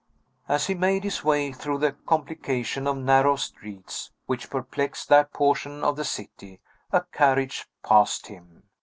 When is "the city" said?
5.95-6.59